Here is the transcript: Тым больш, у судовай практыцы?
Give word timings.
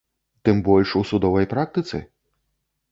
Тым 0.47 0.63
больш, 0.69 0.95
у 1.01 1.03
судовай 1.11 1.45
практыцы? 1.53 2.05